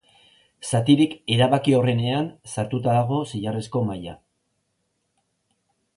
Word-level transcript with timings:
Zatirik 0.77 1.13
erabakiorrenean 1.35 2.31
sartuta 2.55 2.97
dago 3.01 3.19
zilarrezko 3.35 3.85
maila. 3.91 4.19